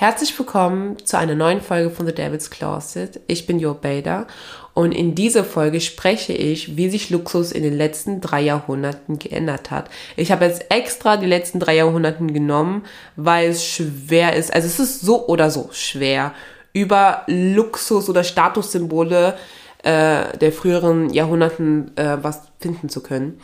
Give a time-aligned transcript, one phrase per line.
[0.00, 3.20] Herzlich willkommen zu einer neuen Folge von The Devil's Closet.
[3.26, 4.26] Ich bin Jo Bader
[4.72, 9.70] und in dieser Folge spreche ich, wie sich Luxus in den letzten drei Jahrhunderten geändert
[9.70, 9.90] hat.
[10.16, 12.86] Ich habe jetzt extra die letzten drei Jahrhunderten genommen,
[13.16, 16.32] weil es schwer ist, also es ist so oder so schwer,
[16.72, 19.36] über Luxus oder Statussymbole
[19.82, 23.38] äh, der früheren Jahrhunderten äh, was finden zu können.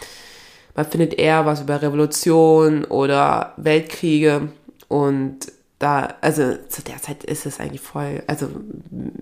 [0.75, 4.48] Man findet eher was über Revolution oder Weltkriege
[4.88, 8.48] und da, also zu der Zeit ist es eigentlich voll, also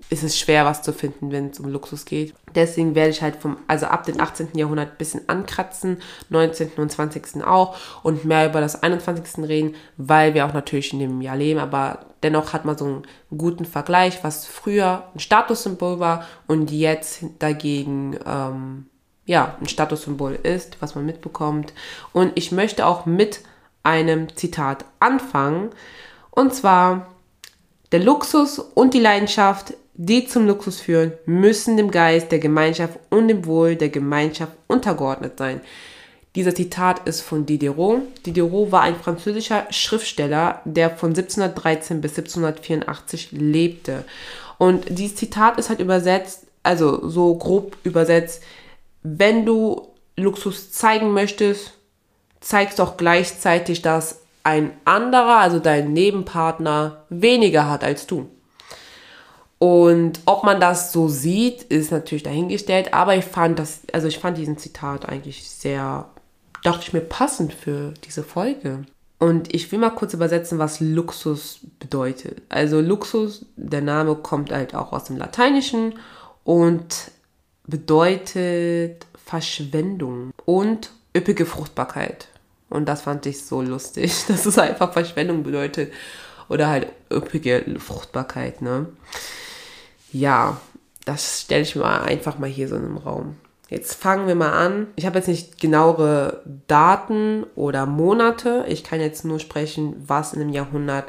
[0.08, 2.32] ist es schwer, was zu finden, wenn es um Luxus geht.
[2.54, 4.50] Deswegen werde ich halt vom, also ab dem 18.
[4.54, 6.70] Jahrhundert ein bisschen ankratzen, 19.
[6.76, 7.44] und 20.
[7.44, 9.48] auch und mehr über das 21.
[9.48, 13.02] reden, weil wir auch natürlich in dem Jahr leben, aber dennoch hat man so einen
[13.36, 18.86] guten Vergleich, was früher ein Statussymbol war und jetzt dagegen, ähm,
[19.26, 21.72] ja, ein Statussymbol ist, was man mitbekommt.
[22.12, 23.40] Und ich möchte auch mit
[23.82, 25.70] einem Zitat anfangen,
[26.34, 27.14] und zwar,
[27.92, 33.28] der Luxus und die Leidenschaft, die zum Luxus führen, müssen dem Geist der Gemeinschaft und
[33.28, 35.60] dem Wohl der Gemeinschaft untergeordnet sein.
[36.34, 38.00] Dieser Zitat ist von Diderot.
[38.26, 44.04] Diderot war ein französischer Schriftsteller, der von 1713 bis 1784 lebte.
[44.58, 48.42] Und dieses Zitat ist halt übersetzt, also so grob übersetzt,
[49.04, 51.74] wenn du Luxus zeigen möchtest,
[52.40, 58.28] zeigst doch gleichzeitig, dass ein anderer, also dein Nebenpartner, weniger hat als du.
[59.58, 64.18] Und ob man das so sieht, ist natürlich dahingestellt, aber ich fand das, also ich
[64.18, 66.10] fand diesen Zitat eigentlich sehr,
[66.62, 68.84] dachte ich mir, passend für diese Folge.
[69.18, 72.42] Und ich will mal kurz übersetzen, was Luxus bedeutet.
[72.50, 75.94] Also Luxus, der Name kommt halt auch aus dem Lateinischen
[76.42, 77.10] und
[77.66, 82.28] bedeutet Verschwendung und üppige Fruchtbarkeit.
[82.70, 85.92] Und das fand ich so lustig, dass es einfach Verschwendung bedeutet.
[86.48, 88.86] Oder halt üppige Fruchtbarkeit, ne?
[90.12, 90.60] Ja,
[91.04, 93.36] das stelle ich mir einfach mal hier so in den Raum.
[93.68, 94.88] Jetzt fangen wir mal an.
[94.94, 98.64] Ich habe jetzt nicht genauere Daten oder Monate.
[98.68, 101.06] Ich kann jetzt nur sprechen, was in dem Jahrhundert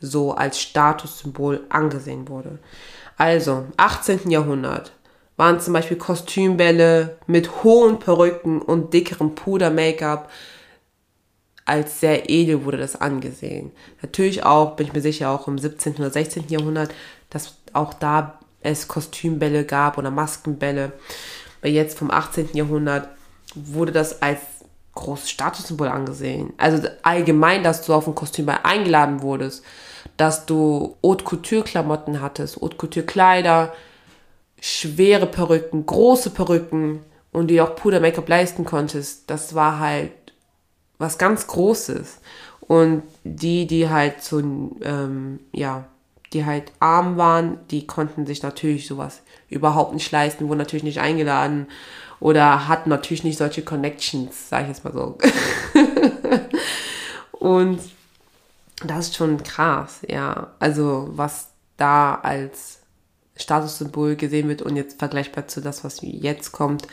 [0.00, 2.58] so als Statussymbol angesehen wurde.
[3.16, 4.30] Also, 18.
[4.30, 4.92] Jahrhundert
[5.36, 10.30] waren zum Beispiel Kostümbälle mit hohen Perücken und dickerem Puder-Make-up
[11.70, 13.70] als sehr edel wurde das angesehen.
[14.02, 15.94] Natürlich auch, bin ich mir sicher, auch im 17.
[15.94, 16.48] oder 16.
[16.48, 16.92] Jahrhundert,
[17.30, 20.92] dass auch da es Kostümbälle gab oder Maskenbälle.
[21.62, 22.48] Weil jetzt vom 18.
[22.54, 23.08] Jahrhundert
[23.54, 24.40] wurde das als
[24.94, 26.52] großes Statussymbol angesehen.
[26.56, 29.64] Also allgemein, dass du auf ein Kostümball eingeladen wurdest,
[30.16, 33.72] dass du Haute Couture Klamotten hattest, Haute Couture Kleider,
[34.60, 39.30] schwere Perücken, große Perücken und die auch Puder Make-up leisten konntest.
[39.30, 40.10] Das war halt
[41.00, 42.18] was ganz Großes.
[42.60, 44.38] Und die, die halt so,
[44.82, 45.86] ähm, ja,
[46.32, 51.00] die halt arm waren, die konnten sich natürlich sowas überhaupt nicht leisten, wurden natürlich nicht
[51.00, 51.66] eingeladen
[52.20, 55.18] oder hatten natürlich nicht solche Connections, sage ich jetzt mal so.
[57.32, 57.80] Und
[58.84, 60.52] das ist schon krass, ja.
[60.60, 62.80] Also was da als
[63.36, 66.86] Statussymbol gesehen wird und jetzt vergleichbar zu das, was jetzt kommt,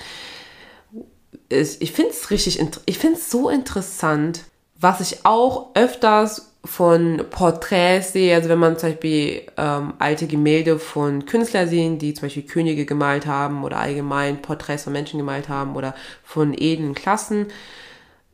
[1.50, 4.44] ich finde es richtig, ich finde es so interessant,
[4.80, 10.80] was ich auch öfters von Porträts sehe, also wenn man zum Beispiel ähm, alte Gemälde
[10.80, 15.50] von Künstlern sehen, die zum Beispiel Könige gemalt haben oder allgemein Porträts von Menschen gemalt
[15.50, 17.48] haben oder von edlen Klassen,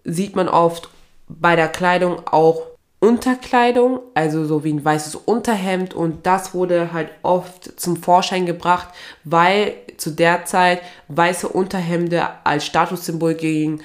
[0.03, 0.89] sieht man oft
[1.27, 2.72] bei der Kleidung auch
[3.03, 8.87] Unterkleidung, also so wie ein weißes Unterhemd und das wurde halt oft zum Vorschein gebracht,
[9.25, 13.81] weil zu der Zeit weiße Unterhemde als Statussymbol gingen,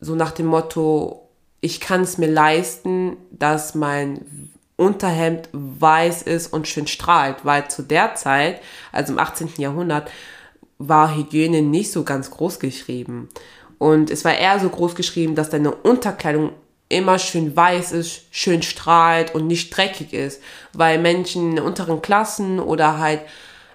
[0.00, 1.28] so nach dem Motto,
[1.60, 7.82] ich kann es mir leisten, dass mein Unterhemd weiß ist und schön strahlt, weil zu
[7.82, 8.62] der Zeit,
[8.92, 9.50] also im 18.
[9.58, 10.10] Jahrhundert,
[10.78, 13.28] war Hygiene nicht so ganz groß geschrieben.
[13.76, 16.52] Und es war eher so groß geschrieben, dass deine Unterkleidung
[16.88, 20.40] immer schön weiß ist, schön strahlt und nicht dreckig ist,
[20.72, 23.20] weil Menschen in unteren Klassen oder halt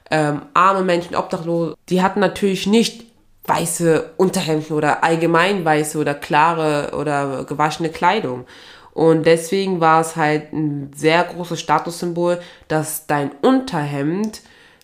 [0.10, 3.06] ähm, arme Menschen, Obdachlose, die hatten natürlich nicht
[3.46, 8.46] weiße Unterhemden oder allgemein weiße oder klare oder gewaschene Kleidung.
[8.94, 14.42] Und deswegen war es halt ein sehr großes Statussymbol, dass dein Unterhemd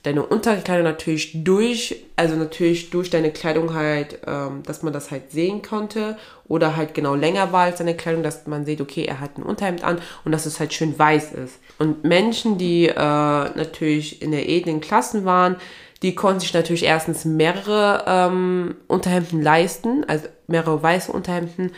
[0.07, 5.31] deine Unterkleidung natürlich durch, also natürlich durch deine Kleidung halt, ähm, dass man das halt
[5.31, 6.17] sehen konnte.
[6.47, 9.43] Oder halt genau länger war als seine Kleidung, dass man sieht, okay, er hat ein
[9.43, 11.59] Unterhemd an und dass es halt schön weiß ist.
[11.77, 15.57] Und Menschen, die äh, natürlich in der edlen Klassen waren,
[16.01, 21.71] die konnten sich natürlich erstens mehrere ähm, Unterhemden leisten, also mehrere weiße Unterhemden.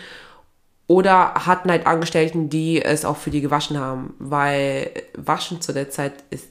[0.86, 5.90] Oder hatten halt Angestellten, die es auch für die gewaschen haben, weil Waschen zu der
[5.90, 6.48] Zeit ist,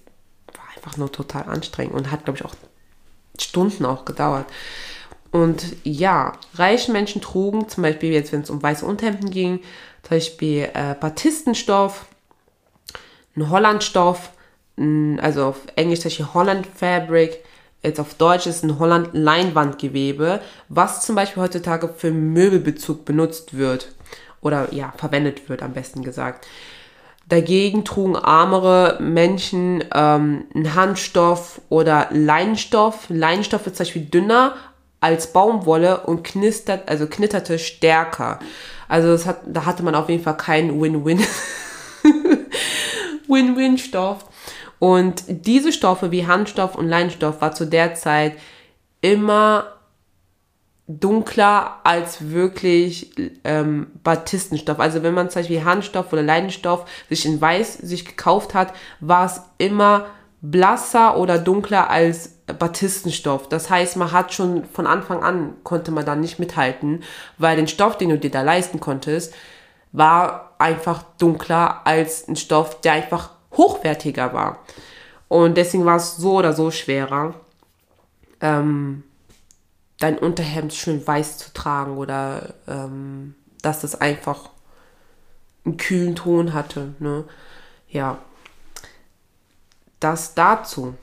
[0.89, 2.55] einfach nur total anstrengend und hat, glaube ich, auch
[3.39, 4.47] Stunden auch gedauert.
[5.31, 9.61] Und ja, reiche Menschen trugen zum Beispiel, jetzt wenn es um weiße Unterhemden ging,
[10.03, 12.07] zum Beispiel äh, Batistenstoff,
[13.37, 14.31] ein Hollandstoff,
[15.21, 17.45] also auf Englisch zum Beispiel Holland Fabric,
[17.83, 23.93] jetzt auf Deutsch ist ein Holland Leinwandgewebe, was zum Beispiel heutzutage für Möbelbezug benutzt wird
[24.41, 26.47] oder ja, verwendet wird, am besten gesagt.
[27.29, 33.07] Dagegen trugen armere Menschen ähm, einen Handstoff oder Leinstoff.
[33.11, 34.55] Leinstoff ist zum Beispiel dünner
[35.01, 38.39] als Baumwolle und knistert, also knitterte stärker.
[38.89, 41.21] Also das hat, da hatte man auf jeden Fall keinen Win-Win.
[43.29, 44.25] Win-Win-Stoff.
[44.79, 48.35] Und diese Stoffe wie Handstoff und Leinstoff war zu der Zeit
[49.03, 49.78] immer
[50.89, 53.13] dunkler als wirklich
[53.45, 54.81] ähm, Batistenstoff.
[54.81, 59.27] Also wenn man zum Beispiel Handstoff oder Leinenstoff sich in Weiß sich gekauft hat, war
[59.27, 60.07] es immer
[60.41, 63.51] blasser oder dunkler als Batistenstoff.
[63.51, 67.03] Das heißt, man hat schon von Anfang an konnte man da nicht mithalten,
[67.37, 69.35] weil den Stoff, den du dir da leisten konntest,
[69.93, 74.61] war einfach dunkler als ein Stoff, der einfach hochwertiger war.
[75.29, 77.35] Und deswegen war es so oder so schwerer.
[78.41, 79.03] Ähm,
[79.99, 84.51] dein Unterhemd schön weiß zu tragen oder ähm, dass es einfach
[85.65, 86.95] einen kühlen Ton hatte.
[86.99, 87.25] Ne?
[87.89, 88.19] Ja,
[90.01, 90.95] das dazu.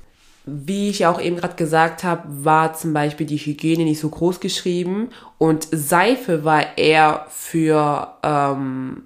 [0.48, 4.40] Wie ich auch eben gerade gesagt habe, war zum Beispiel die Hygiene nicht so groß
[4.40, 5.10] geschrieben
[5.40, 9.06] und Seife war eher für ähm,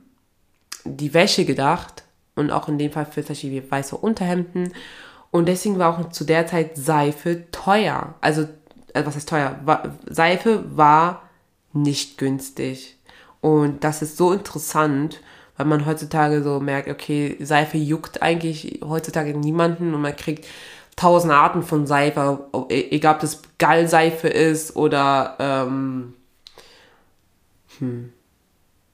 [0.83, 2.03] die Wäsche gedacht
[2.35, 4.73] und auch in dem Fall für zum weiße Unterhemden.
[5.31, 8.15] Und deswegen war auch zu der Zeit Seife teuer.
[8.19, 8.47] Also
[9.01, 9.59] äh, was heißt teuer?
[10.05, 11.29] Seife war
[11.73, 12.97] nicht günstig.
[13.41, 15.21] Und das ist so interessant,
[15.57, 20.47] weil man heutzutage so merkt, okay, Seife juckt eigentlich heutzutage niemanden und man kriegt
[20.95, 26.13] tausend Arten von Seife, e-, egal ob das Gallseife ist oder ähm,
[27.79, 28.11] hm,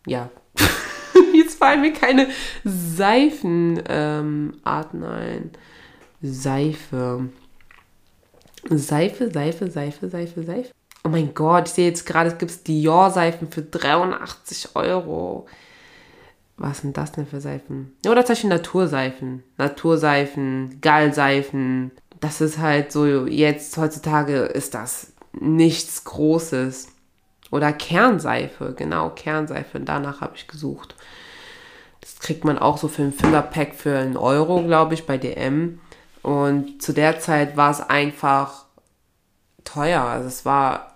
[0.06, 0.30] ja.
[1.34, 2.28] Jetzt fallen mir keine
[2.64, 5.52] Seifenarten ähm, ein.
[6.22, 7.30] Seife.
[8.70, 10.72] Seife, Seife, Seife, Seife, Seife.
[11.04, 15.46] Oh mein Gott, ich sehe jetzt gerade, es gibt Dior-Seifen für 83 Euro.
[16.58, 17.96] Was sind das denn für Seifen?
[18.08, 19.44] Oder zum Beispiel Naturseifen.
[19.58, 21.92] Naturseifen, Gallseifen.
[22.22, 26.88] Das ist halt so, jetzt heutzutage ist das nichts Großes.
[27.52, 29.80] Oder Kernseife, genau, Kernseife.
[29.80, 30.96] Danach habe ich gesucht.
[32.02, 35.80] Das kriegt man auch so für ein Fünferpack für einen Euro, glaube ich, bei DM.
[36.26, 38.66] Und zu der Zeit war es einfach
[39.64, 40.02] teuer.
[40.02, 40.96] Also es war,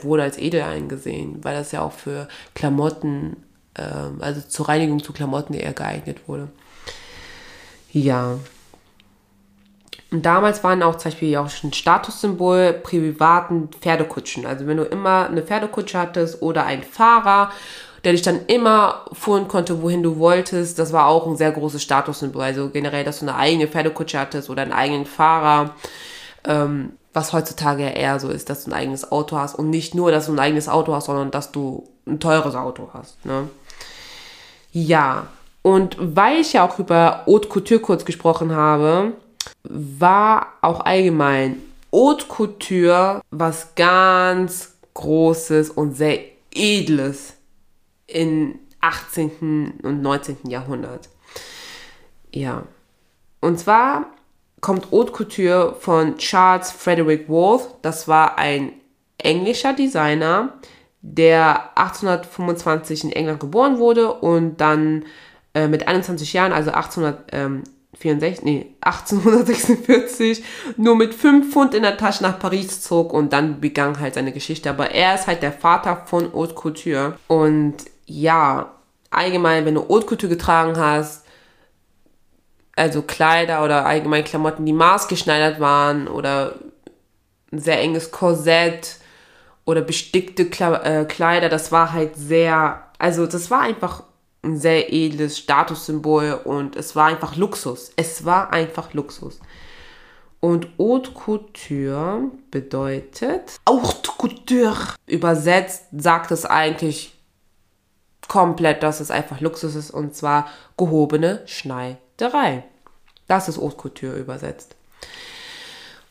[0.00, 3.36] wurde als edel eingesehen, weil das ja auch für Klamotten,
[3.76, 6.48] ähm, also zur Reinigung zu Klamotten eher geeignet wurde.
[7.92, 8.38] Ja.
[10.10, 14.46] Und damals waren auch zum Beispiel auch schon Statussymbol privaten Pferdekutschen.
[14.46, 17.52] Also wenn du immer eine Pferdekutsche hattest oder einen Fahrer
[18.04, 20.78] der dich dann immer fahren konnte, wohin du wolltest.
[20.78, 22.42] Das war auch ein sehr großes Statussymbol.
[22.42, 25.74] Also generell, dass du eine eigene Pferdekutsche hattest oder einen eigenen Fahrer.
[26.46, 29.94] Ähm, was heutzutage ja eher so ist, dass du ein eigenes Auto hast und nicht
[29.94, 33.24] nur, dass du ein eigenes Auto hast, sondern dass du ein teures Auto hast.
[33.24, 33.48] Ne?
[34.72, 35.28] Ja,
[35.62, 39.12] und weil ich ja auch über Haute Couture kurz gesprochen habe,
[39.62, 46.18] war auch allgemein Haute Couture was ganz Großes und sehr
[46.52, 47.34] Edles
[48.06, 49.80] im 18.
[49.82, 50.38] und 19.
[50.48, 51.08] Jahrhundert.
[52.32, 52.64] Ja.
[53.40, 54.06] Und zwar
[54.60, 57.76] kommt Haute Couture von Charles Frederick Worth.
[57.82, 58.72] Das war ein
[59.18, 60.54] englischer Designer,
[61.00, 65.04] der 1825 in England geboren wurde und dann
[65.54, 67.62] äh, mit 21 Jahren, also 1800, ähm,
[67.98, 70.42] 64, nee, 1846
[70.76, 74.32] nur mit 5 Pfund in der Tasche nach Paris zog und dann begann halt seine
[74.32, 74.70] Geschichte.
[74.70, 77.18] Aber er ist halt der Vater von Haute Couture.
[77.28, 77.74] Und
[78.06, 78.74] ja,
[79.10, 81.24] allgemein, wenn du Haute Couture getragen hast,
[82.76, 86.56] also Kleider oder allgemein Klamotten, die maßgeschneidert waren oder
[87.52, 88.96] ein sehr enges Korsett
[89.64, 94.02] oder bestickte äh, Kleider, das war halt sehr, also das war einfach
[94.42, 97.92] ein sehr edles Statussymbol und es war einfach Luxus.
[97.96, 99.40] Es war einfach Luxus.
[100.40, 107.13] Und Haute Couture bedeutet, Haute Couture übersetzt, sagt es eigentlich
[108.28, 112.64] komplett, dass es einfach Luxus ist und zwar gehobene Schneiderei.
[113.26, 114.76] Das ist Haute Couture übersetzt.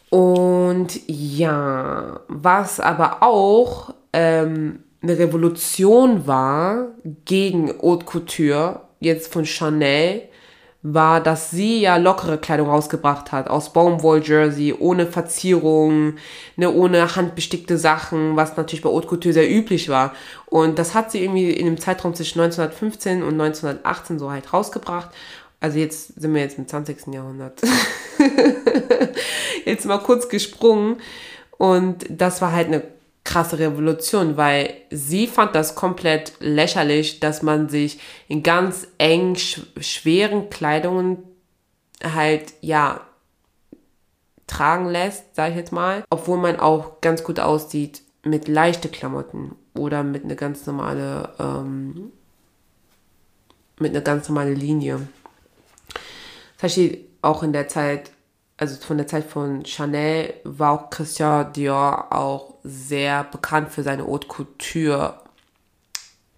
[0.10, 6.90] Und ja, was aber auch ähm, eine Revolution war
[7.26, 10.30] gegen Haute Couture, jetzt von Chanel,
[10.84, 16.16] war, dass sie ja lockere Kleidung rausgebracht hat, aus Baumwoll-Jersey, ohne Verzierung,
[16.58, 20.14] ne, ohne handbestickte Sachen, was natürlich bei Haute Couture sehr üblich war.
[20.46, 25.10] Und das hat sie irgendwie in dem Zeitraum zwischen 1915 und 1918 so halt rausgebracht.
[25.62, 27.14] Also jetzt sind wir jetzt im 20.
[27.14, 27.62] Jahrhundert.
[29.66, 30.98] jetzt mal kurz gesprungen.
[31.58, 32.84] Und das war halt eine
[33.24, 40.50] krasse Revolution, weil sie fand das komplett lächerlich, dass man sich in ganz eng schweren
[40.50, 41.20] Kleidungen
[42.04, 43.02] halt, ja,
[44.48, 49.56] tragen lässt, sag ich jetzt mal, obwohl man auch ganz gut aussieht mit leichte Klamotten
[49.74, 52.12] oder mit einer ganz normale, ähm,
[53.80, 54.98] mit einer ganz normalen Linie.
[56.58, 58.12] Zum Beispiel auch in der Zeit
[58.64, 64.08] also von der Zeit von Chanel, war auch Christian Dior auch sehr bekannt für seine
[64.08, 65.20] Haute Couture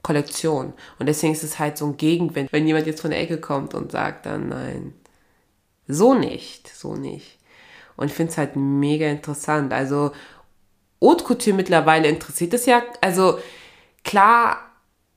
[0.01, 0.73] Kollektion.
[0.99, 3.73] Und deswegen ist es halt so ein Gegenwind, wenn jemand jetzt von der Ecke kommt
[3.73, 4.93] und sagt dann, nein,
[5.87, 7.37] so nicht, so nicht.
[7.95, 9.71] Und ich finde es halt mega interessant.
[9.71, 10.11] Also
[11.01, 13.39] Haute Couture mittlerweile interessiert es ja, also
[14.03, 14.64] klar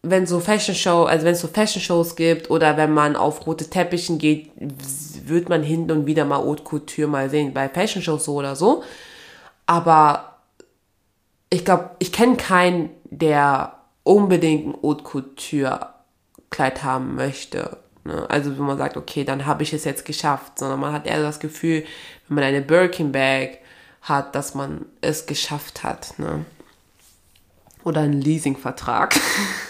[0.02, 3.46] wenn so Fashion Show, also wenn es so Fashion Shows gibt oder wenn man auf
[3.46, 4.50] rote Teppichen geht,
[5.24, 8.56] wird man hin und wieder mal Haute Couture mal sehen, bei Fashion Shows so oder
[8.56, 8.82] so.
[9.66, 10.38] Aber
[11.50, 13.74] ich glaube, ich kenne keinen, der
[14.04, 15.94] unbedingt ein Haute Couture
[16.50, 17.76] Kleid haben möchte.
[18.04, 18.24] Ne?
[18.30, 21.20] Also wenn man sagt, okay, dann habe ich es jetzt geschafft, sondern man hat eher
[21.20, 21.84] das Gefühl,
[22.26, 23.58] wenn man eine Birkin Bag
[24.02, 26.18] hat, dass man es geschafft hat.
[26.18, 26.46] Ne?
[27.84, 29.18] Oder einen Leasingvertrag.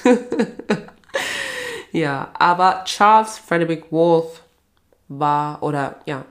[1.92, 4.40] ja, aber Charles Frederick Wolfe
[5.08, 6.24] war oder ja,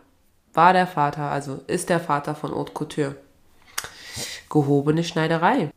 [0.54, 3.16] war der Vater, also ist der Vater von Haute Couture.
[4.50, 5.70] Gehobene Schneiderei.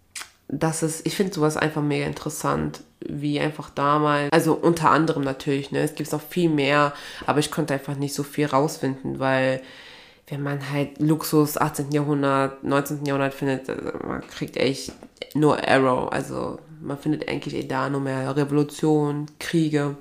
[0.48, 5.70] Das ist, ich finde sowas einfach mega interessant, wie einfach damals, also unter anderem natürlich,
[5.70, 6.92] ne, es gibt noch viel mehr,
[7.26, 9.62] aber ich konnte einfach nicht so viel rausfinden, weil
[10.30, 11.90] wenn man halt Luxus 18.
[11.90, 13.04] Jahrhundert, 19.
[13.04, 14.92] Jahrhundert findet, also man kriegt echt
[15.34, 16.10] nur Arrow.
[16.12, 19.96] Also man findet eigentlich eh da nur mehr Revolution, Kriege.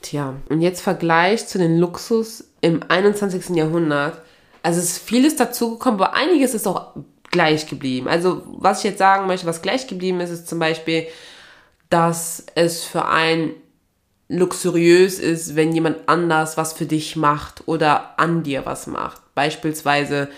[0.00, 3.50] Tja, und jetzt Vergleich zu den Luxus im 21.
[3.50, 4.22] Jahrhundert.
[4.62, 6.94] Also es ist vieles dazugekommen, aber einiges ist auch
[7.30, 8.08] gleich geblieben.
[8.08, 11.06] Also was ich jetzt sagen möchte, was gleich geblieben ist, ist zum Beispiel,
[11.88, 13.54] dass es für ein
[14.30, 19.20] luxuriös ist, wenn jemand anders was für dich macht oder an dir was macht.
[19.34, 20.28] Beispielsweise,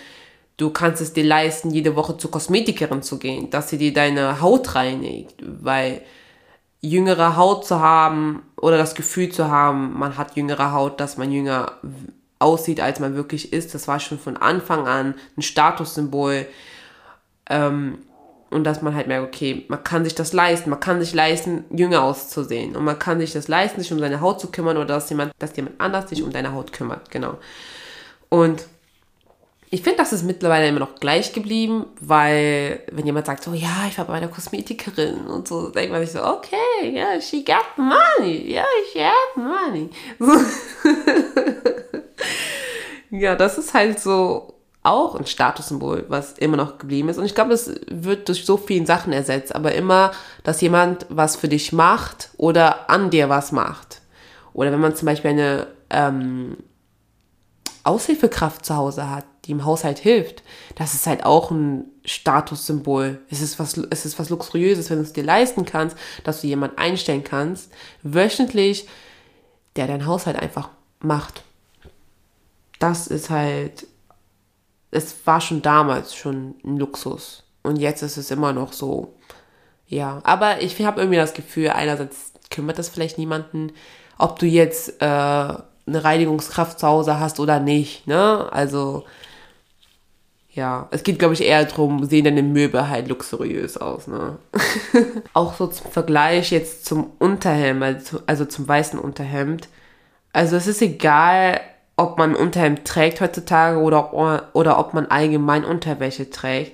[0.57, 4.41] du kannst es dir leisten, jede Woche zur Kosmetikerin zu gehen, dass sie dir deine
[4.41, 6.01] Haut reinigt, weil
[6.81, 11.31] jüngere Haut zu haben oder das Gefühl zu haben, man hat jüngere Haut, dass man
[11.31, 11.73] jünger
[12.39, 16.47] aussieht, als man wirklich ist, das war schon von Anfang an ein Statussymbol.
[17.49, 17.99] Ähm,
[18.53, 21.65] und dass man halt merkt, okay, man kann sich das leisten, man kann sich leisten,
[21.71, 24.87] jünger auszusehen und man kann sich das leisten, sich um seine Haut zu kümmern oder
[24.87, 27.37] dass jemand, dass jemand anders sich um deine Haut kümmert, genau.
[28.29, 28.65] Und
[29.73, 33.87] ich finde, das ist mittlerweile immer noch gleich geblieben, weil wenn jemand sagt so, ja,
[33.87, 37.43] ich war bei einer Kosmetikerin und so, denkt man sich so, okay, ja, yeah, she
[37.43, 39.89] got money, ja, yeah, she got money.
[43.09, 43.17] So.
[43.17, 44.53] ja, das ist halt so
[44.83, 47.17] auch ein Statussymbol, was immer noch geblieben ist.
[47.17, 49.55] Und ich glaube, das wird durch so viele Sachen ersetzt.
[49.55, 50.11] Aber immer,
[50.43, 54.01] dass jemand was für dich macht oder an dir was macht.
[54.53, 56.57] Oder wenn man zum Beispiel eine ähm,
[57.85, 60.43] Aushilfekraft zu Hause hat, die im Haushalt hilft,
[60.75, 63.21] das ist halt auch ein Statussymbol.
[63.29, 66.47] Es ist was, es ist was Luxuriöses, wenn du es dir leisten kannst, dass du
[66.47, 67.71] jemanden einstellen kannst,
[68.03, 68.87] wöchentlich,
[69.77, 71.43] der dein Haushalt einfach macht.
[72.79, 73.87] Das ist halt
[74.93, 77.43] es war schon damals schon ein Luxus.
[77.63, 79.15] Und jetzt ist es immer noch so.
[79.87, 83.71] Ja, aber ich habe irgendwie das Gefühl, einerseits kümmert das vielleicht niemanden,
[84.17, 85.63] ob du jetzt äh, eine
[86.03, 88.47] Reinigungskraft zu Hause hast oder nicht, ne?
[88.51, 89.05] Also,
[90.51, 94.37] ja, es geht, glaube ich, eher darum, sehen deine Möbel halt luxuriös aus, ne?
[95.33, 99.67] Auch so zum Vergleich jetzt zum Unterhemd, also, also zum weißen Unterhemd.
[100.31, 101.59] Also es ist egal,
[101.95, 104.13] ob man Unterhemd trägt heutzutage oder,
[104.55, 106.73] oder ob man allgemein Unterwäsche trägt.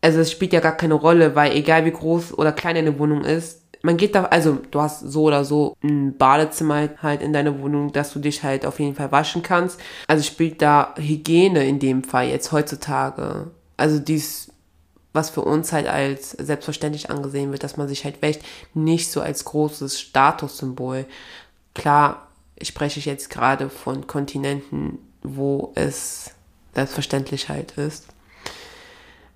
[0.00, 3.24] Also es spielt ja gar keine Rolle, weil egal wie groß oder klein eine Wohnung
[3.24, 7.60] ist, man geht da, also du hast so oder so ein Badezimmer halt in deiner
[7.60, 9.80] Wohnung, dass du dich halt auf jeden Fall waschen kannst.
[10.06, 13.50] Also spielt da Hygiene in dem Fall jetzt heutzutage.
[13.76, 14.52] Also dies,
[15.12, 18.42] was für uns halt als selbstverständlich angesehen wird, dass man sich halt wäscht,
[18.74, 21.06] nicht so als großes Statussymbol.
[21.74, 22.27] Klar,
[22.62, 26.32] spreche ich jetzt gerade von Kontinenten, wo es
[26.74, 28.06] selbstverständlich halt ist.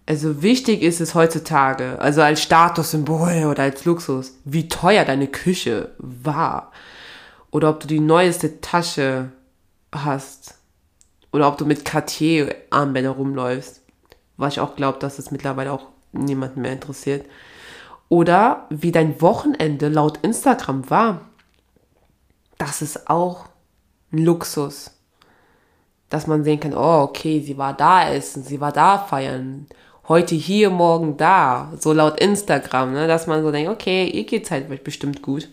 [0.06, 5.92] Also wichtig ist es heutzutage, also als Statussymbol oder als Luxus, wie teuer deine Küche
[5.98, 6.72] war.
[7.50, 9.30] Oder ob du die neueste Tasche
[9.94, 10.54] hast.
[11.32, 13.82] Oder ob du mit Cartier-Armbänder rumläufst.
[14.36, 17.26] Was ich auch glaube, dass es mittlerweile auch niemanden mehr interessiert.
[18.08, 21.28] Oder wie dein Wochenende laut Instagram war.
[22.62, 23.46] Das ist auch
[24.12, 24.92] ein Luxus.
[26.08, 29.66] Dass man sehen kann, oh, okay, sie war da essen, sie war da feiern.
[30.06, 31.72] Heute hier, morgen da.
[31.76, 33.08] So laut Instagram, ne?
[33.08, 35.48] dass man so denkt, okay, ihr geht's halt bestimmt gut.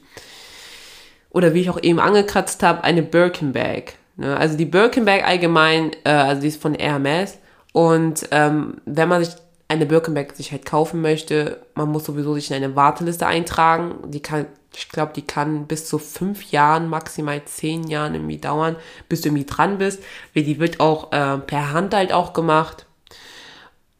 [1.31, 3.93] Oder wie ich auch eben angekratzt habe, eine Birkin Bag.
[4.15, 4.37] Ne?
[4.37, 7.39] Also die Birkin Bag allgemein, äh, also die ist von Hermes.
[7.73, 9.33] Und ähm, wenn man sich
[9.67, 14.11] eine Birkenbeck sich halt kaufen möchte, man muss sowieso sich in eine Warteliste eintragen.
[14.11, 14.45] Die kann,
[14.75, 18.75] ich glaube, die kann bis zu fünf Jahren, maximal zehn Jahren irgendwie dauern,
[19.07, 20.01] bis du irgendwie dran bist.
[20.35, 22.85] Die wird auch äh, per Hand halt auch gemacht.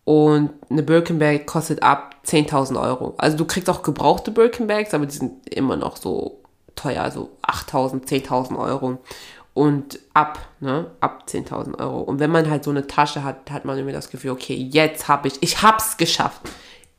[0.06, 3.14] Und eine Birkenbag kostet ab 10.000 Euro.
[3.18, 6.40] Also du kriegst auch gebrauchte Birkenbags, aber die sind immer noch so
[6.76, 9.00] teuer, also 8.000, 10.000 Euro
[9.54, 12.02] und ab, ne, ab 10.000 Euro.
[12.02, 15.08] Und wenn man halt so eine Tasche hat, hat man irgendwie das Gefühl, okay, jetzt
[15.08, 16.42] habe ich, ich hab's geschafft.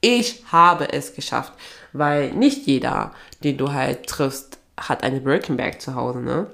[0.01, 1.53] Ich habe es geschafft.
[1.93, 6.47] Weil nicht jeder, den du halt triffst, hat eine Birkin Bag zu Hause, ne?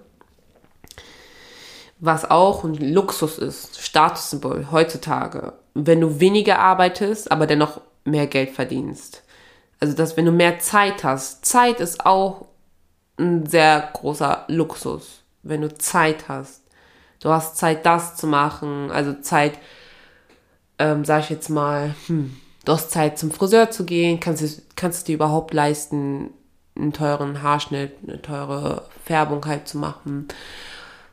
[1.99, 5.55] Was auch ein Luxus ist, Statussymbol heutzutage.
[5.75, 9.23] Wenn du weniger arbeitest, aber dennoch mehr Geld verdienst.
[9.81, 12.47] Also, dass wenn du mehr Zeit hast, Zeit ist auch
[13.19, 16.63] ein sehr großer Luxus wenn du Zeit hast.
[17.21, 19.59] Du hast Zeit, das zu machen, also Zeit,
[20.79, 22.37] ähm, sag ich jetzt mal, hm,
[22.67, 26.31] du hast Zeit zum Friseur zu gehen, kannst du kannst es dir überhaupt leisten,
[26.77, 30.29] einen teuren Haarschnitt, eine teure Färbung halt zu machen.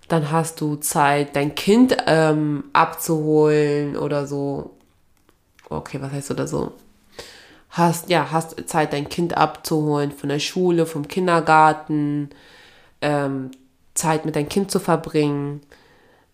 [0.10, 4.72] Dann hast du Zeit, dein Kind ähm, abzuholen oder so.
[5.70, 6.74] Okay, was heißt oder so?
[7.70, 12.30] Hast, ja, hast Zeit, dein Kind abzuholen von der Schule, vom Kindergarten,
[13.02, 13.52] ähm,
[13.94, 15.62] Zeit mit deinem Kind zu verbringen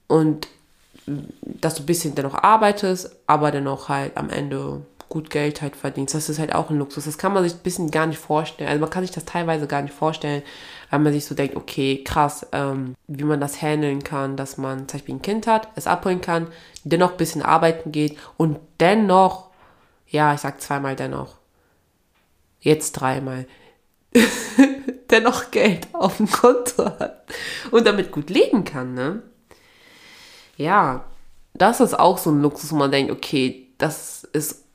[0.07, 0.47] und
[1.41, 6.13] dass du ein bisschen dennoch arbeitest, aber dennoch halt am Ende gut Geld halt verdienst.
[6.13, 7.05] Das ist halt auch ein Luxus.
[7.05, 8.69] Das kann man sich ein bisschen gar nicht vorstellen.
[8.69, 10.43] Also man kann sich das teilweise gar nicht vorstellen,
[10.89, 14.87] weil man sich so denkt, okay, krass, ähm, wie man das handeln kann, dass man
[14.87, 16.47] zum Beispiel ein Kind hat, es abholen kann,
[16.83, 19.49] dennoch ein bisschen arbeiten geht und dennoch,
[20.07, 21.35] ja, ich sag zweimal dennoch,
[22.59, 23.45] jetzt dreimal,
[25.09, 27.25] dennoch Geld auf dem Konto hat
[27.71, 29.23] und damit gut leben kann, ne?
[30.57, 31.05] Ja,
[31.53, 34.65] das ist auch so ein Luxus, wo man denkt, okay, das ist,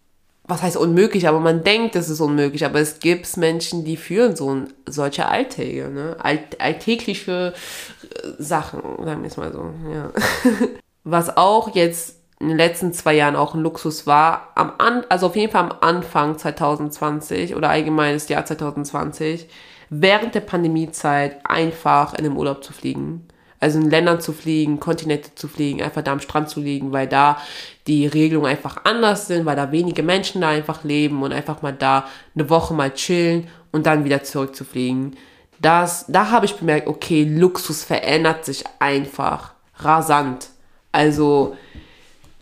[0.47, 4.37] was heißt unmöglich, aber man denkt, es ist unmöglich, aber es gibt Menschen, die führen
[4.37, 6.17] so ein, solche Alltäge, ne?
[6.19, 7.55] Alt, alltägliche
[8.03, 10.11] äh, Sachen, sagen wir es mal so, ja.
[11.05, 15.29] was auch jetzt in den letzten zwei Jahren auch ein Luxus war, am An also
[15.29, 19.49] auf jeden Fall am Anfang 2020 oder allgemein das Jahr 2020,
[19.89, 23.27] während der Pandemiezeit einfach in den Urlaub zu fliegen.
[23.65, 27.09] Also in Ländern zu fliegen, Kontinente zu fliegen, einfach da am Strand zu liegen, weil
[27.09, 27.39] da
[27.87, 31.73] die Regelungen einfach anders sind, weil da wenige Menschen da einfach leben und einfach mal
[31.73, 35.17] da eine Woche mal chillen und dann wieder zurückzufliegen.
[35.63, 40.49] Das, da habe ich bemerkt, okay, Luxus verändert sich einfach rasant.
[40.93, 41.57] Also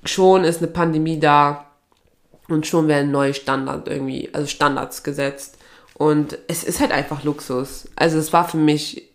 [0.04, 1.66] schon ist eine Pandemie da
[2.48, 5.56] und schon werden neue Standards irgendwie, also Standards gesetzt.
[5.94, 7.88] Und es ist halt einfach Luxus.
[7.94, 9.11] Also es war für mich,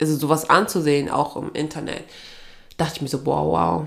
[0.00, 2.04] also sowas anzusehen, auch im Internet,
[2.76, 3.86] dachte ich mir so, wow, wow,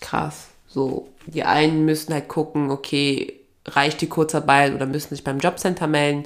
[0.00, 0.48] krass.
[0.66, 3.34] So, die einen müssen halt gucken, okay,
[3.66, 6.24] reicht die Kurzarbeit oder müssen sich beim Jobcenter melden.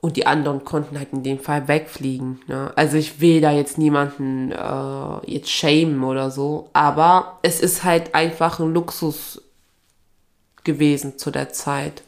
[0.00, 2.40] Und die anderen konnten halt in dem Fall wegfliegen.
[2.46, 2.72] Ne?
[2.74, 6.70] Also ich will da jetzt niemanden äh, jetzt shamen oder so.
[6.72, 9.42] Aber es ist halt einfach ein Luxus
[10.64, 12.02] gewesen zu der Zeit.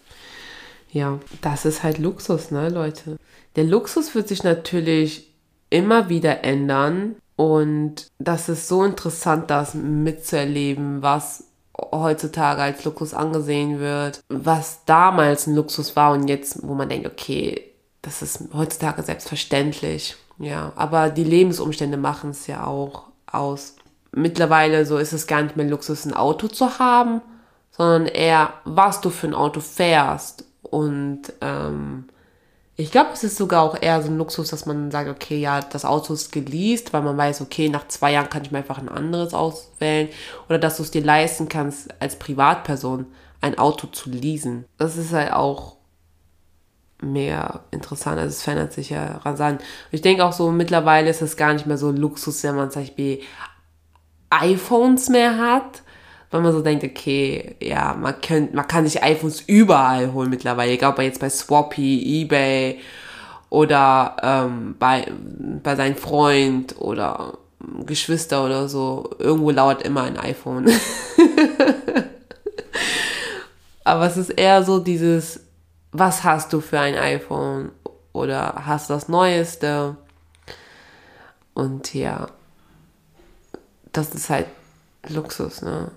[0.90, 3.16] Ja, das ist halt Luxus, ne, Leute?
[3.56, 5.31] Der Luxus wird sich natürlich
[5.72, 11.44] immer wieder ändern und das ist so interessant, das mitzuerleben, was
[11.90, 17.06] heutzutage als Luxus angesehen wird, was damals ein Luxus war und jetzt, wo man denkt,
[17.06, 20.16] okay, das ist heutzutage selbstverständlich.
[20.38, 23.76] Ja, aber die Lebensumstände machen es ja auch aus.
[24.12, 27.22] Mittlerweile so ist es gar nicht mehr Luxus, ein Auto zu haben,
[27.70, 32.04] sondern eher, was du für ein Auto fährst und ähm,
[32.76, 35.60] ich glaube, es ist sogar auch eher so ein Luxus, dass man sagt, okay, ja,
[35.60, 38.78] das Auto ist geleast, weil man weiß, okay, nach zwei Jahren kann ich mir einfach
[38.78, 40.08] ein anderes auswählen.
[40.48, 43.06] Oder dass du es dir leisten kannst, als Privatperson
[43.42, 44.64] ein Auto zu leasen.
[44.78, 45.76] Das ist halt auch
[47.02, 48.18] mehr interessant.
[48.18, 49.60] Also es verändert sich ja rasant.
[49.90, 52.70] Ich denke auch so, mittlerweile ist es gar nicht mehr so ein Luxus, wenn man
[52.70, 53.20] zum Beispiel
[54.30, 55.82] iPhones mehr hat,
[56.32, 60.72] weil man so denkt, okay, ja, man, könnt, man kann sich iPhones überall holen mittlerweile.
[60.72, 62.80] Egal, ob jetzt bei Swappy, Ebay
[63.50, 65.12] oder ähm, bei,
[65.62, 67.36] bei seinem Freund oder
[67.84, 69.10] Geschwister oder so.
[69.18, 70.68] Irgendwo lauert immer ein iPhone.
[73.84, 75.40] Aber es ist eher so dieses,
[75.92, 77.72] was hast du für ein iPhone?
[78.14, 79.96] Oder hast du das Neueste?
[81.52, 82.28] Und ja,
[83.92, 84.46] das ist halt
[85.08, 85.90] Luxus, ne?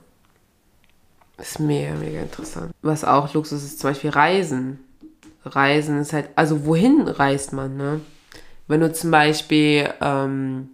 [1.37, 2.73] Ist mega, mega interessant.
[2.81, 4.79] Was auch Luxus ist, zum Beispiel Reisen.
[5.43, 8.01] Reisen ist halt, also wohin reist man, ne?
[8.67, 10.69] Wenn du zum Beispiel ähm,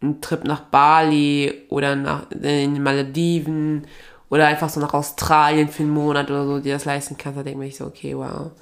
[0.00, 3.86] einen Trip nach Bali oder nach den Malediven
[4.30, 7.44] oder einfach so nach Australien für einen Monat oder so, dir das leisten kannst, dann
[7.44, 8.52] denke ich so, okay, wow.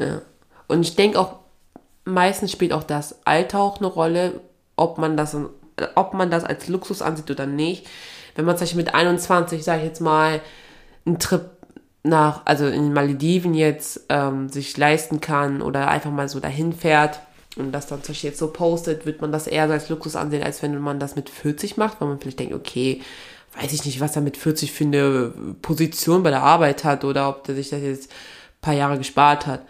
[0.00, 0.22] Ja.
[0.68, 1.36] Und ich denke auch,
[2.04, 4.40] meistens spielt auch das Alter auch eine Rolle,
[4.76, 5.36] ob man das,
[5.94, 7.86] ob man das als Luxus ansieht oder nicht.
[8.36, 10.40] Wenn man zum Beispiel mit 21, sage ich jetzt mal,
[11.04, 11.50] einen Trip
[12.02, 16.72] nach, also in den Malediven jetzt ähm, sich leisten kann oder einfach mal so dahin
[16.72, 17.20] fährt
[17.56, 20.42] und das dann zum Beispiel jetzt so postet, wird man das eher als Luxus ansehen,
[20.42, 23.02] als wenn man das mit 40 macht, weil man vielleicht denkt, okay,
[23.60, 27.28] weiß ich nicht, was er mit 40 für eine Position bei der Arbeit hat oder
[27.28, 29.62] ob der sich das jetzt ein paar Jahre gespart hat.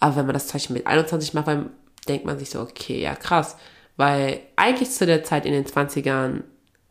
[0.00, 1.70] Aber wenn man das zum Beispiel mit 21 macht, dann
[2.08, 3.56] denkt man sich so, okay, ja krass.
[3.96, 6.42] Weil eigentlich zu der Zeit in den 20ern,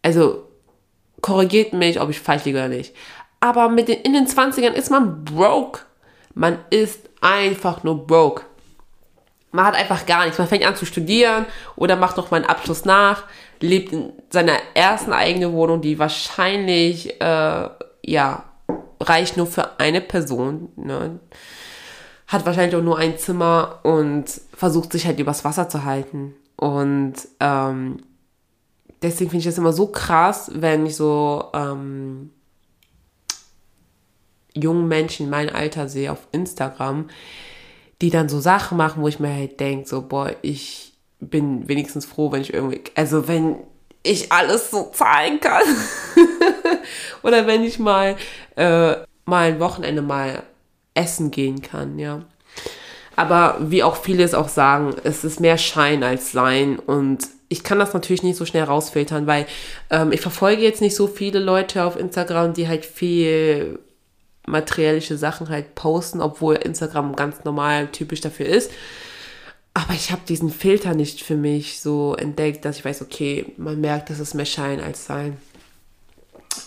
[0.01, 0.47] also
[1.21, 2.95] korrigiert mich, ob ich falsch liege oder nicht.
[3.39, 5.81] Aber mit den, in den 20ern ist man broke.
[6.33, 8.43] Man ist einfach nur broke.
[9.51, 10.37] Man hat einfach gar nichts.
[10.37, 13.23] Man fängt an zu studieren oder macht noch mal einen Abschluss nach,
[13.59, 17.69] lebt in seiner ersten eigenen Wohnung, die wahrscheinlich, äh,
[18.03, 18.43] ja,
[19.01, 20.69] reicht nur für eine Person.
[20.75, 21.19] Ne?
[22.27, 26.35] Hat wahrscheinlich auch nur ein Zimmer und versucht sich halt übers Wasser zu halten.
[26.55, 27.97] Und ähm,
[29.01, 32.31] deswegen finde ich das immer so krass, wenn ich so ähm,
[34.53, 37.09] jungen Menschen in meinem Alter sehe auf Instagram,
[38.01, 42.05] die dann so Sachen machen, wo ich mir halt denke, so, boah, ich bin wenigstens
[42.05, 43.57] froh, wenn ich irgendwie, also wenn
[44.03, 45.63] ich alles so zahlen kann.
[47.23, 48.17] Oder wenn ich mal,
[48.55, 50.43] äh, mal ein Wochenende mal
[50.93, 52.25] essen gehen kann, ja.
[53.15, 57.63] Aber wie auch viele es auch sagen, es ist mehr Schein als Sein und ich
[57.63, 59.45] kann das natürlich nicht so schnell rausfiltern, weil
[59.89, 63.77] ähm, ich verfolge jetzt nicht so viele Leute auf Instagram, die halt viel
[64.47, 68.71] materiellische Sachen halt posten, obwohl Instagram ganz normal typisch dafür ist.
[69.73, 73.81] Aber ich habe diesen Filter nicht für mich so entdeckt, dass ich weiß, okay, man
[73.81, 75.37] merkt, dass es mehr Schein als Sein.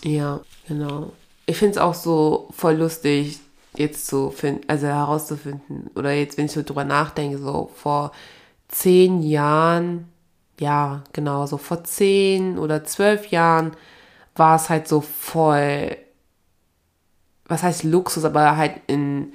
[0.03, 1.13] Ja, genau.
[1.47, 3.39] Ich finde es auch so voll lustig,
[3.77, 8.13] jetzt zu finden, also herauszufinden, oder jetzt, wenn ich so drüber nachdenke, so vor
[8.69, 10.09] zehn Jahren,
[10.61, 13.73] ja, genau, so vor zehn oder zwölf Jahren
[14.37, 15.97] war es halt so voll
[17.47, 19.33] was heißt Luxus, aber halt in,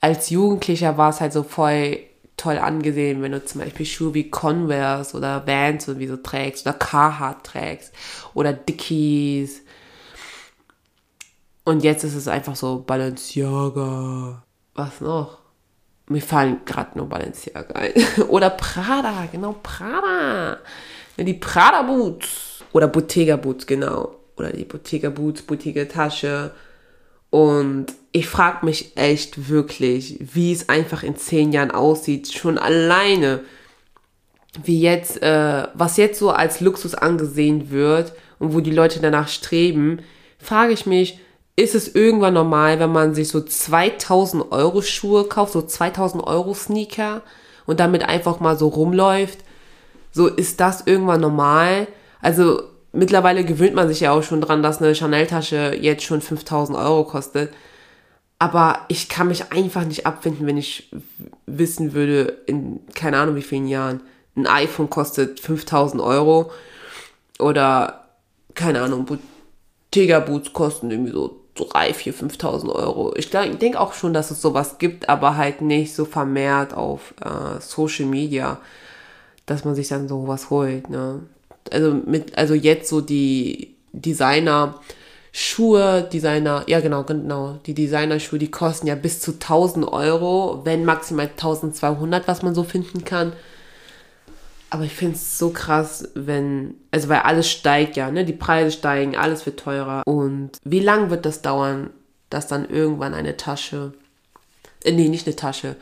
[0.00, 1.98] als Jugendlicher war es halt so voll
[2.36, 6.76] toll angesehen, wenn du zum Beispiel Schuhe wie Converse oder Vans irgendwie so trägst oder
[6.76, 7.92] Carhartt trägst
[8.32, 9.62] oder Dickies.
[11.64, 14.42] Und jetzt ist es einfach so Balenciaga.
[14.74, 15.39] Was noch?
[16.10, 17.92] Mir fallen gerade nur Balenciaga ein.
[18.28, 20.58] oder Prada, genau, Prada.
[21.16, 22.64] Die Prada Boots.
[22.72, 24.16] Oder Bottega Boots, genau.
[24.36, 26.52] Oder die Bottega Boots, Bottega Tasche
[27.30, 32.32] und ich frage mich echt wirklich, wie es einfach in zehn Jahren aussieht.
[32.32, 33.40] Schon alleine,
[34.64, 39.28] wie jetzt, äh, was jetzt so als Luxus angesehen wird und wo die Leute danach
[39.28, 40.00] streben,
[40.38, 41.20] frage ich mich,
[41.56, 46.54] ist es irgendwann normal, wenn man sich so 2000 Euro Schuhe kauft, so 2000 Euro
[46.54, 47.22] Sneaker
[47.66, 49.38] und damit einfach mal so rumläuft?
[50.12, 51.86] So ist das irgendwann normal?
[52.22, 56.76] Also mittlerweile gewöhnt man sich ja auch schon dran, dass eine Chanel-Tasche jetzt schon 5000
[56.78, 57.52] Euro kostet.
[58.38, 60.90] Aber ich kann mich einfach nicht abfinden, wenn ich
[61.46, 64.00] wissen würde, in keine Ahnung wie vielen Jahren,
[64.34, 66.50] ein iPhone kostet 5000 Euro
[67.38, 68.08] oder
[68.54, 73.14] keine Ahnung, Bottega Boots kosten irgendwie so 3, 4, 5000 Euro.
[73.16, 77.14] Ich, ich denke auch schon, dass es sowas gibt, aber halt nicht so vermehrt auf
[77.24, 78.60] äh, Social Media,
[79.46, 80.90] dass man sich dann sowas holt.
[80.90, 81.20] Ne?
[81.70, 84.80] also mit, also jetzt so die Designer
[85.32, 90.84] Schuhe, Designer, ja genau, genau, die Designer-Schuhe, die kosten ja bis zu 1000 Euro, wenn
[90.84, 93.32] maximal 1200, was man so finden kann.
[94.70, 98.70] Aber ich finde es so krass, wenn, also weil alles steigt ja, ne, die Preise
[98.70, 100.02] steigen, alles wird teurer.
[100.06, 101.90] Und wie lang wird das dauern,
[102.30, 103.92] dass dann irgendwann eine Tasche,
[104.84, 105.76] äh, nee, nicht eine Tasche,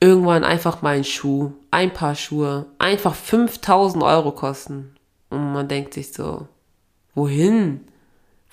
[0.00, 4.96] irgendwann einfach mal ein Schuh, ein paar Schuhe, einfach 5000 Euro kosten.
[5.30, 6.48] Und man denkt sich so,
[7.14, 7.86] wohin?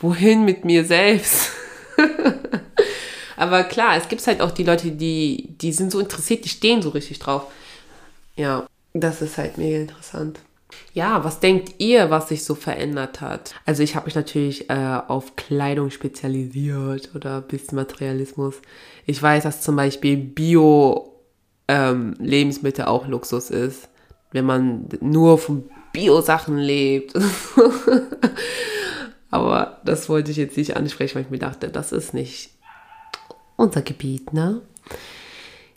[0.04, 1.52] wohin mit mir selbst?
[3.38, 6.82] Aber klar, es gibt halt auch die Leute, die, die sind so interessiert, die stehen
[6.82, 7.48] so richtig drauf.
[8.36, 10.40] Ja, das ist halt mega interessant.
[10.94, 13.54] Ja, was denkt ihr, was sich so verändert hat?
[13.66, 18.56] Also ich habe mich natürlich äh, auf Kleidung spezialisiert oder ein bisschen Materialismus.
[19.06, 23.90] Ich weiß, dass zum Beispiel Bio-Lebensmittel ähm, auch Luxus ist,
[24.32, 27.14] wenn man nur von Bio-Sachen lebt.
[29.30, 32.52] Aber das wollte ich jetzt nicht ansprechen, weil ich mir dachte, das ist nicht
[33.56, 34.62] unser Gebiet, ne?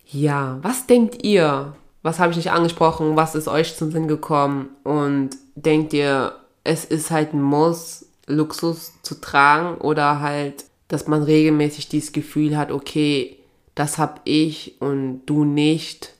[0.07, 1.75] Ja, was denkt ihr?
[2.07, 3.16] Was habe ich nicht angesprochen?
[3.16, 4.69] Was ist euch zum Sinn gekommen?
[4.85, 11.25] Und denkt ihr, es ist halt ein Muss, Luxus zu tragen oder halt, dass man
[11.25, 13.40] regelmäßig dieses Gefühl hat, okay,
[13.75, 16.14] das hab ich und du nicht.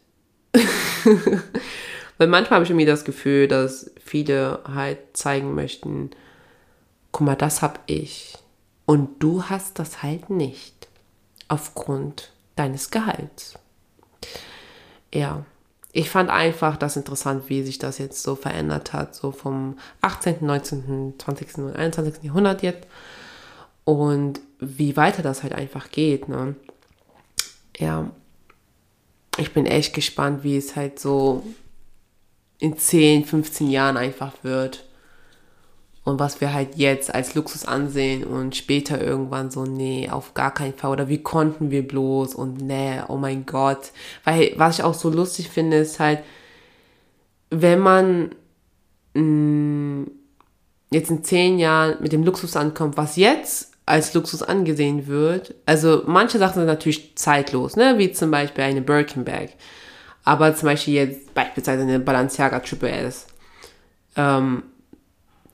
[2.19, 6.11] Weil manchmal habe ich irgendwie das Gefühl, dass viele halt zeigen möchten,
[7.13, 8.37] guck mal, das hab ich
[8.87, 10.89] und du hast das halt nicht
[11.47, 13.55] aufgrund deines Gehalts.
[15.15, 15.47] Ja,
[15.97, 20.45] ich fand einfach das interessant, wie sich das jetzt so verändert hat, so vom 18.,
[20.45, 21.57] 19., 20.
[21.57, 22.23] und 21.
[22.23, 22.87] Jahrhundert jetzt
[23.85, 26.29] und wie weiter das halt einfach geht.
[26.29, 26.55] Ne?
[27.79, 28.11] Ja,
[29.39, 31.43] ich bin echt gespannt, wie es halt so
[32.59, 34.85] in 10, 15 Jahren einfach wird
[36.07, 40.55] und was wir halt jetzt als Luxus ansehen und später irgendwann so, nee, auf gar
[40.55, 40.93] keinen Fall.
[40.93, 42.37] Oder wie konnten wir bloß?
[42.37, 43.91] Und nee, oh mein Gott.
[44.23, 46.21] Weil was ich auch so lustig finde, ist halt,
[47.51, 48.31] wenn man
[49.15, 50.11] mh, mm,
[50.93, 56.05] jetzt in zehn Jahren mit dem Luxus ankommt, was jetzt als Luxus angesehen wird, also
[56.07, 59.55] manche Sachen sind natürlich zeitlos, ne, wie zum Beispiel eine Birkin Bag,
[60.23, 63.27] aber zum Beispiel jetzt beispielsweise eine Balenciaga Triple S,
[64.15, 64.63] ähm,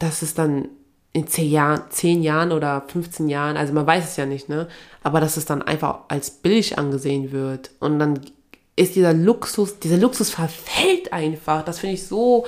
[0.03, 0.69] dass es dann
[1.13, 4.67] in zehn Jahren, zehn Jahren oder 15 Jahren, also man weiß es ja nicht, ne?
[5.03, 7.71] Aber dass es dann einfach als billig angesehen wird.
[7.81, 8.21] Und dann
[8.77, 11.65] ist dieser Luxus, dieser Luxus verfällt einfach.
[11.65, 12.47] Das finde ich so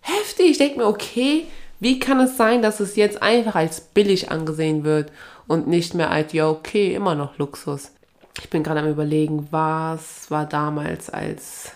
[0.00, 0.52] heftig.
[0.52, 1.46] Ich denke mir, okay,
[1.78, 5.12] wie kann es sein, dass es jetzt einfach als billig angesehen wird
[5.46, 7.92] und nicht mehr als, ja, okay, immer noch Luxus.
[8.40, 11.72] Ich bin gerade am überlegen, was war damals als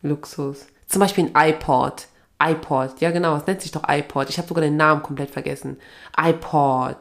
[0.00, 0.66] Luxus?
[0.88, 2.06] Zum Beispiel ein iPod
[2.42, 4.28] iPod, ja genau, es nennt sich doch iPod.
[4.28, 5.78] Ich habe sogar den Namen komplett vergessen.
[6.18, 6.96] iPod,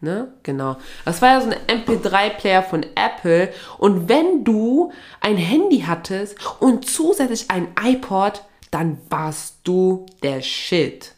[0.00, 0.32] ne?
[0.42, 0.76] Genau.
[1.04, 3.52] Das war ja so ein MP3-Player von Apple.
[3.78, 11.14] Und wenn du ein Handy hattest und zusätzlich ein iPod, dann warst du der Shit.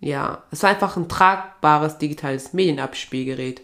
[0.00, 3.62] Ja, es war einfach ein tragbares digitales Medienabspielgerät.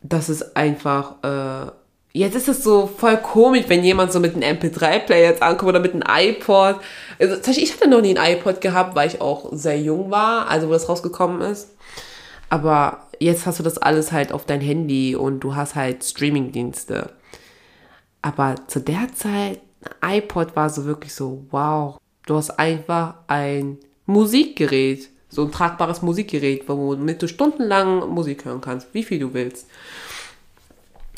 [0.00, 1.72] Das ist einfach äh,
[2.14, 5.80] Jetzt ist es so voll komisch, wenn jemand so mit einem MP3-Player jetzt ankommt oder
[5.80, 6.76] mit einem iPod.
[7.18, 10.68] Also, ich hatte noch nie ein iPod gehabt, weil ich auch sehr jung war, also
[10.68, 11.70] wo das rausgekommen ist.
[12.50, 17.10] Aber jetzt hast du das alles halt auf dein Handy und du hast halt Streamingdienste.
[18.20, 19.60] Aber zu der Zeit,
[20.04, 26.68] iPod war so wirklich so, wow, du hast einfach ein Musikgerät, so ein tragbares Musikgerät,
[26.68, 29.66] womit du stundenlang Musik hören kannst, wie viel du willst.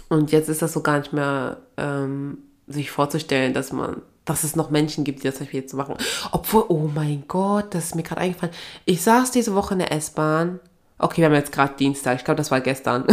[0.08, 4.56] Und jetzt ist das so gar nicht mehr ähm, sich vorzustellen, dass man, dass es
[4.56, 5.96] noch Menschen gibt, die das jetzt machen.
[6.32, 8.54] Obwohl, oh mein Gott, das ist mir gerade eingefallen.
[8.84, 10.60] Ich saß diese Woche in der S-Bahn.
[10.98, 12.18] Okay, wir haben jetzt gerade Dienstag.
[12.18, 13.06] Ich glaube, das war gestern.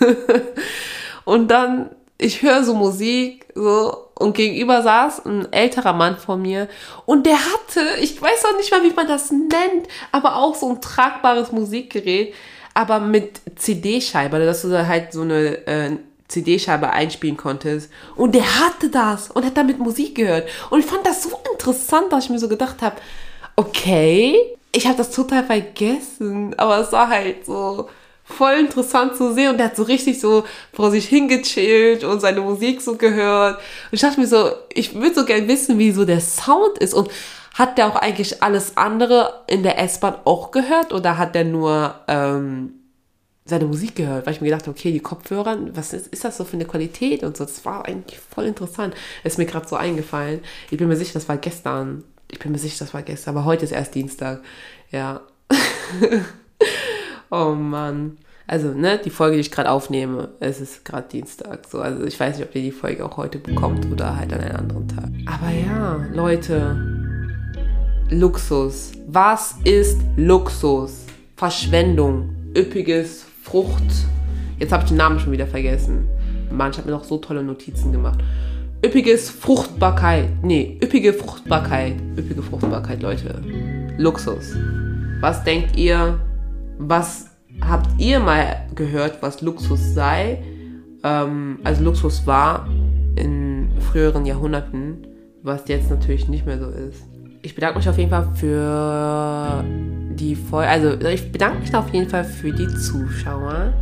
[1.24, 6.68] und dann, ich höre so Musik, so, und gegenüber saß ein älterer Mann vor mir
[7.06, 10.70] und der hatte, ich weiß auch nicht mal, wie man das nennt, aber auch so
[10.70, 12.34] ein tragbares Musikgerät,
[12.74, 15.96] aber mit CD-Scheibe, dass du halt so eine äh,
[16.32, 17.90] CD-Scheibe einspielen konntest.
[18.16, 20.48] Und der hatte das und hat damit Musik gehört.
[20.70, 22.96] Und ich fand das so interessant, dass ich mir so gedacht habe,
[23.56, 24.36] okay,
[24.72, 27.88] ich habe das total vergessen, aber es war halt so
[28.24, 32.40] voll interessant zu sehen und der hat so richtig so vor sich hingechillt und seine
[32.40, 33.56] Musik so gehört.
[33.56, 36.94] Und ich dachte mir so, ich würde so gerne wissen, wie so der Sound ist
[36.94, 37.10] und
[37.54, 41.94] hat der auch eigentlich alles andere in der S-Bahn auch gehört oder hat der nur
[42.08, 42.81] ähm,
[43.44, 46.36] seine Musik gehört, weil ich mir gedacht habe, okay, die Kopfhörer, was ist, ist das
[46.36, 47.44] so für eine Qualität und so.
[47.44, 48.94] Das war eigentlich voll interessant.
[49.24, 50.40] Ist mir gerade so eingefallen.
[50.70, 52.04] Ich bin mir sicher, das war gestern.
[52.30, 54.42] Ich bin mir sicher, das war gestern, aber heute ist erst Dienstag.
[54.90, 55.20] Ja.
[57.30, 58.18] oh Mann.
[58.46, 61.66] Also, ne, die Folge, die ich gerade aufnehme, es ist gerade Dienstag.
[61.68, 64.40] So, also ich weiß nicht, ob ihr die Folge auch heute bekommt oder halt an
[64.40, 65.08] einem anderen Tag.
[65.26, 66.76] Aber ja, Leute,
[68.10, 68.92] Luxus.
[69.06, 71.06] Was ist Luxus?
[71.36, 73.82] Verschwendung, üppiges Frucht.
[74.58, 76.08] Jetzt habe ich den Namen schon wieder vergessen.
[76.50, 78.20] Mann, ich habe mir noch so tolle Notizen gemacht.
[78.84, 80.28] Üppiges Fruchtbarkeit.
[80.42, 81.94] Nee, üppige Fruchtbarkeit.
[82.16, 83.42] Üppige Fruchtbarkeit, Leute.
[83.98, 84.54] Luxus.
[85.20, 86.20] Was denkt ihr,
[86.78, 90.42] was habt ihr mal gehört, was Luxus sei?
[91.02, 92.68] Ähm, also Luxus war
[93.16, 95.06] in früheren Jahrhunderten,
[95.42, 97.02] was jetzt natürlich nicht mehr so ist.
[97.44, 99.64] Ich bedanke mich auf jeden Fall für
[100.14, 103.72] die Folge, also ich bedanke mich auf jeden Fall für die Zuschauer,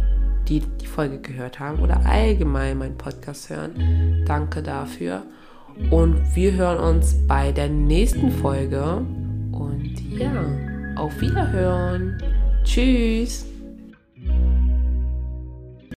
[0.48, 4.24] die die Folge gehört haben oder allgemein meinen Podcast hören.
[4.26, 5.24] Danke dafür.
[5.90, 8.82] Und wir hören uns bei der nächsten Folge.
[9.52, 10.32] Und ja,
[10.96, 12.16] auf Wiederhören.
[12.64, 13.49] Tschüss.